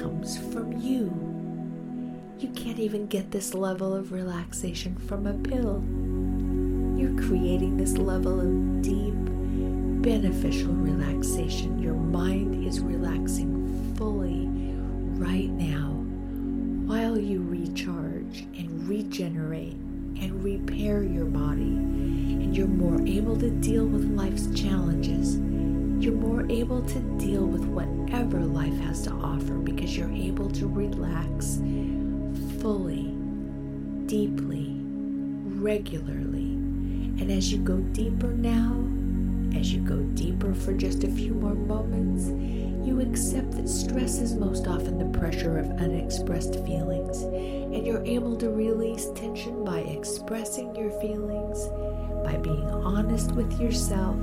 comes 0.00 0.38
from 0.52 0.70
you. 0.78 1.10
You 2.38 2.50
can't 2.50 2.78
even 2.78 3.08
get 3.08 3.32
this 3.32 3.52
level 3.52 3.92
of 3.92 4.12
relaxation 4.12 4.94
from 4.94 5.26
a 5.26 5.34
pill. 5.34 5.82
You're 6.96 7.20
creating 7.20 7.78
this 7.78 7.98
level 7.98 8.40
of 8.40 8.80
deep, 8.80 9.14
beneficial 10.04 10.72
relaxation. 10.72 11.80
Your 11.80 11.94
mind 11.94 12.64
is 12.64 12.78
relaxing 12.78 13.96
fully 13.96 14.46
right 15.20 15.50
now 15.50 15.94
while 16.86 17.18
you 17.18 17.42
recharge 17.42 18.46
and 18.56 18.88
regenerate 18.88 19.74
and 20.20 20.42
repair 20.42 21.02
your 21.02 21.26
body, 21.26 21.62
and 21.62 22.56
you're 22.56 22.66
more 22.66 23.00
able 23.06 23.36
to 23.38 23.50
deal 23.50 23.86
with 23.86 24.04
life's 24.04 24.48
challenges 24.58 25.38
you're 25.98 26.12
more 26.12 26.46
able 26.50 26.82
to 26.82 27.00
deal 27.18 27.46
with 27.46 27.64
whatever 27.64 28.40
life 28.40 28.78
has 28.80 29.02
to 29.02 29.10
offer 29.10 29.54
because 29.54 29.96
you're 29.96 30.12
able 30.12 30.50
to 30.50 30.68
relax 30.68 31.56
fully, 32.60 33.14
deeply, 34.04 34.76
regularly. 35.58 36.52
And 37.18 37.30
as 37.32 37.50
you 37.50 37.58
go 37.58 37.78
deeper 37.78 38.28
now, 38.28 38.76
as 39.58 39.72
you 39.72 39.80
go 39.80 39.96
deeper 40.14 40.54
for 40.54 40.74
just 40.74 41.02
a 41.02 41.08
few 41.08 41.32
more 41.32 41.54
moments, 41.54 42.28
you 42.86 43.00
accept 43.00 43.50
that 43.52 43.68
stress 43.68 44.18
is 44.18 44.34
most 44.34 44.66
often 44.66 44.98
the 44.98 45.18
pressure 45.18 45.58
of 45.58 45.70
unexpressed 45.80 46.54
feelings, 46.64 47.22
and 47.22 47.86
you're 47.86 48.04
able 48.04 48.36
to 48.36 48.50
release 48.50 49.10
tension 49.14 49.64
by 49.64 49.80
expressing 49.80 50.74
your 50.74 50.90
feelings, 51.00 51.68
by 52.24 52.36
being 52.36 52.70
honest 52.70 53.32
with 53.32 53.60
yourself 53.60 54.16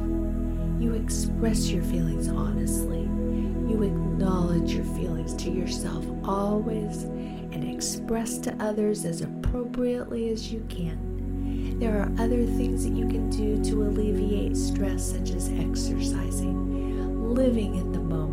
you 0.84 0.96
express 0.96 1.70
your 1.70 1.82
feelings 1.84 2.28
honestly. 2.28 3.04
You 3.04 3.84
acknowledge 3.84 4.74
your 4.74 4.84
feelings 4.84 5.34
to 5.36 5.50
yourself 5.50 6.06
always 6.26 7.04
and 7.04 7.64
express 7.64 8.38
to 8.40 8.54
others 8.60 9.06
as 9.06 9.22
appropriately 9.22 10.30
as 10.30 10.52
you 10.52 10.66
can. 10.68 11.80
There 11.80 11.98
are 11.98 12.12
other 12.20 12.46
things 12.46 12.84
that 12.84 12.94
you 12.94 13.08
can 13.08 13.30
do 13.30 13.64
to 13.72 13.84
alleviate 13.84 14.58
stress, 14.58 15.12
such 15.12 15.32
as 15.32 15.50
exercising, 15.54 17.34
living 17.34 17.76
in 17.76 17.94
the 17.94 18.00
moment. 18.00 18.33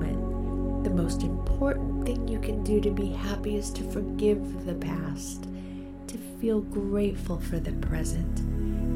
Most 1.02 1.22
important 1.22 2.04
thing 2.04 2.28
you 2.28 2.38
can 2.38 2.62
do 2.62 2.80
to 2.80 2.90
be 2.90 3.08
happy 3.08 3.56
is 3.56 3.70
to 3.70 3.90
forgive 3.90 4.66
the 4.66 4.74
past, 4.74 5.48
to 6.06 6.18
feel 6.38 6.60
grateful 6.60 7.40
for 7.40 7.58
the 7.58 7.72
present 7.72 8.40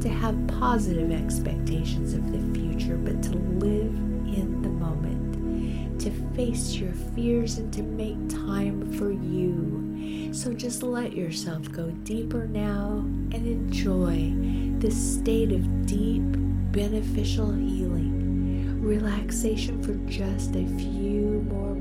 to 0.02 0.10
have 0.10 0.46
positive 0.60 1.10
expectations 1.10 2.12
of 2.12 2.30
the 2.30 2.60
future, 2.60 2.98
but 2.98 3.22
to 3.22 3.30
live 3.30 3.94
in 4.36 4.60
the 4.60 4.68
moment, 4.68 5.98
to 5.98 6.10
face 6.36 6.74
your 6.74 6.92
fears 7.14 7.56
and 7.56 7.72
to 7.72 7.82
make 7.82 8.28
time 8.28 8.92
for 8.98 9.10
you. 9.10 10.28
So 10.34 10.52
just 10.52 10.82
let 10.82 11.14
yourself 11.14 11.72
go 11.72 11.90
deeper 12.02 12.46
now 12.46 12.98
and 13.32 13.46
enjoy 13.46 14.34
this 14.78 15.14
state 15.14 15.52
of 15.52 15.86
deep, 15.86 16.22
beneficial 16.70 17.50
healing, 17.50 18.82
relaxation 18.82 19.82
for 19.82 19.94
just 20.10 20.50
a 20.50 20.66
few 20.76 21.46
more 21.48 21.73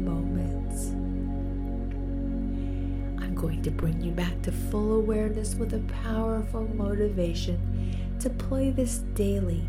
to 3.63 3.71
bring 3.71 4.01
you 4.01 4.11
back 4.11 4.41
to 4.43 4.51
full 4.51 4.95
awareness 4.95 5.55
with 5.55 5.73
a 5.73 5.93
powerful 6.03 6.67
motivation 6.75 7.57
to 8.19 8.29
play 8.29 8.71
this 8.71 8.99
daily, 9.15 9.67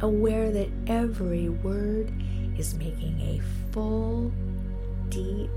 aware 0.00 0.50
that 0.50 0.68
every 0.86 1.48
word 1.48 2.12
is 2.58 2.74
making 2.74 3.20
a 3.20 3.40
full, 3.72 4.32
deep, 5.08 5.50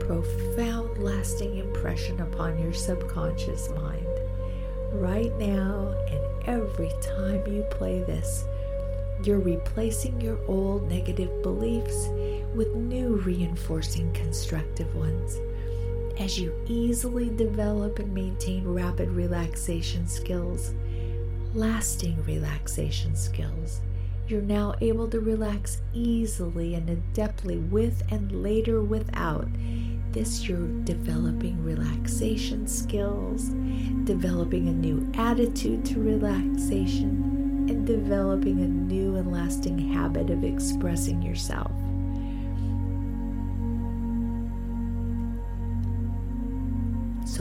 profound, 0.00 0.98
lasting 0.98 1.58
impression 1.58 2.20
upon 2.20 2.60
your 2.60 2.72
subconscious 2.72 3.68
mind. 3.70 4.06
Right 4.92 5.32
now, 5.38 5.94
and 6.08 6.48
every 6.48 6.92
time 7.00 7.46
you 7.46 7.62
play 7.70 8.00
this, 8.00 8.44
you're 9.24 9.38
replacing 9.38 10.20
your 10.20 10.38
old 10.48 10.88
negative 10.88 11.42
beliefs 11.42 12.08
with 12.54 12.74
new 12.74 13.16
reinforcing 13.16 14.12
constructive 14.12 14.92
ones. 14.96 15.38
As 16.22 16.38
you 16.38 16.54
easily 16.68 17.30
develop 17.30 17.98
and 17.98 18.14
maintain 18.14 18.64
rapid 18.64 19.08
relaxation 19.08 20.06
skills, 20.06 20.72
lasting 21.52 22.22
relaxation 22.22 23.16
skills, 23.16 23.80
you're 24.28 24.40
now 24.40 24.72
able 24.80 25.08
to 25.08 25.18
relax 25.18 25.82
easily 25.92 26.76
and 26.76 26.88
adeptly 26.88 27.68
with 27.70 28.04
and 28.12 28.40
later 28.40 28.80
without. 28.82 29.48
This, 30.12 30.48
you're 30.48 30.68
developing 30.84 31.60
relaxation 31.64 32.68
skills, 32.68 33.48
developing 34.04 34.68
a 34.68 34.72
new 34.72 35.10
attitude 35.14 35.84
to 35.86 35.98
relaxation, 35.98 37.66
and 37.68 37.84
developing 37.84 38.60
a 38.60 38.68
new 38.68 39.16
and 39.16 39.32
lasting 39.32 39.76
habit 39.92 40.30
of 40.30 40.44
expressing 40.44 41.20
yourself. 41.20 41.72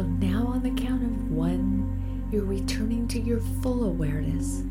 So 0.01 0.07
now, 0.07 0.47
on 0.47 0.63
the 0.63 0.71
count 0.71 1.03
of 1.03 1.31
one, 1.31 2.27
you're 2.31 2.43
returning 2.43 3.07
to 3.09 3.19
your 3.19 3.39
full 3.61 3.83
awareness, 3.83 4.63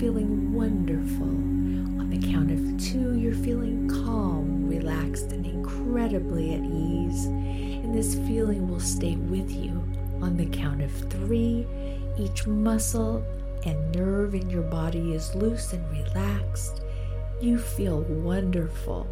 feeling 0.00 0.54
wonderful. 0.54 1.26
On 1.26 2.08
the 2.08 2.32
count 2.32 2.50
of 2.50 2.82
two, 2.82 3.18
you're 3.18 3.34
feeling 3.34 3.86
calm, 3.86 4.66
relaxed, 4.66 5.32
and 5.32 5.44
incredibly 5.44 6.54
at 6.54 6.64
ease. 6.64 7.26
And 7.26 7.94
this 7.94 8.14
feeling 8.14 8.66
will 8.66 8.80
stay 8.80 9.16
with 9.16 9.50
you. 9.50 9.72
On 10.22 10.38
the 10.38 10.46
count 10.46 10.80
of 10.80 10.90
three, 11.10 11.66
each 12.18 12.46
muscle 12.46 13.22
and 13.66 13.94
nerve 13.94 14.34
in 14.34 14.48
your 14.48 14.62
body 14.62 15.12
is 15.12 15.34
loose 15.34 15.74
and 15.74 15.84
relaxed. 15.90 16.80
You 17.42 17.58
feel 17.58 18.04
wonderful 18.04 19.06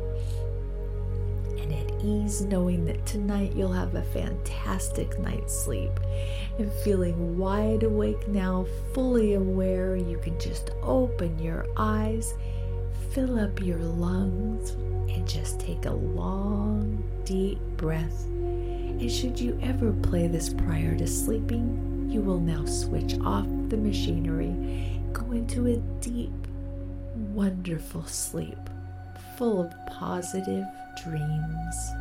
ease 2.07 2.43
knowing 2.43 2.85
that 2.85 3.05
tonight 3.05 3.53
you'll 3.57 3.73
have 3.73 3.95
a 3.95 4.03
fantastic 4.03 5.19
night's 5.19 5.59
sleep. 5.59 5.91
And 6.59 6.73
feeling 6.85 7.37
wide 7.37 7.83
awake 7.83 8.29
now, 8.29 8.67
fully 8.95 9.35
aware, 9.35 9.97
you 9.97 10.19
can 10.19 10.39
just 10.39 10.71
open 10.83 11.39
your 11.39 11.67
eyes, 11.77 12.35
fill 13.11 13.39
up 13.39 13.61
your 13.61 13.79
lungs, 13.79 14.71
and 15.11 15.29
just 15.29 15.59
take 15.59 15.87
a 15.87 15.93
long, 15.93 17.03
deep 17.25 17.59
breath. 17.77 18.25
And 18.27 19.11
should 19.11 19.39
you 19.39 19.59
ever 19.63 19.93
play 19.93 20.29
this 20.29 20.53
prior 20.53 20.97
to 20.97 21.07
sleeping, 21.07 22.09
you 22.11 22.21
will 22.21 22.41
now 22.41 22.65
switch 22.65 23.19
off 23.25 23.47
the 23.69 23.77
machinery, 23.77 25.01
go 25.13 25.33
into 25.33 25.67
a 25.67 25.77
deep, 26.01 26.33
wonderful 27.35 28.05
sleep 28.05 28.59
full 29.37 29.61
of 29.61 29.87
positive 29.87 30.67
dreams. 30.97 31.93